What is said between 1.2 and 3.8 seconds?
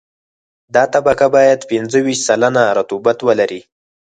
باید پنځه ویشت سلنه رطوبت ولري